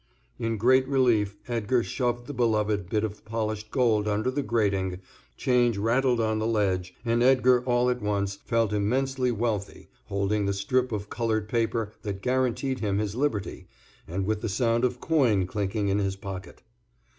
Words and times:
In 0.39 0.57
great 0.57 0.87
relief 0.87 1.37
Edgar 1.47 1.83
shoved 1.83 2.25
the 2.25 2.33
beloved 2.33 2.89
bit 2.89 3.03
of 3.03 3.23
polished 3.23 3.69
gold 3.69 4.07
under 4.07 4.31
the 4.31 4.41
grating, 4.41 4.99
change 5.37 5.77
rattled 5.77 6.19
on 6.19 6.39
the 6.39 6.47
ledge, 6.47 6.95
and 7.05 7.21
Edgar 7.21 7.63
all 7.65 7.87
at 7.87 8.01
once 8.01 8.37
felt 8.37 8.73
immensely 8.73 9.31
wealthy 9.31 9.89
holding 10.05 10.47
the 10.47 10.53
strip 10.53 10.91
of 10.91 11.11
colored 11.11 11.47
paper 11.47 11.93
that 12.01 12.23
guaranteed 12.23 12.79
him 12.79 12.97
his 12.97 13.13
liberty, 13.13 13.67
and 14.07 14.25
with 14.25 14.41
the 14.41 14.49
sound 14.49 14.83
of 14.85 14.99
coin 14.99 15.45
clinking 15.45 15.89
in 15.89 15.99
his 15.99 16.15
pocket. 16.15 16.63